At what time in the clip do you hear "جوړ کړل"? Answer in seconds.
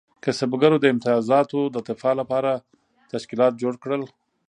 3.61-4.03